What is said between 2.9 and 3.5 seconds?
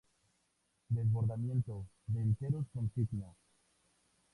signo